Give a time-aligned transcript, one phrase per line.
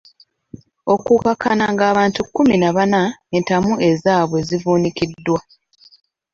[0.93, 3.01] Okukkakkana ng'abantu kkumi na bana
[3.37, 5.39] entamu ezaabwe zivuunikiddwa.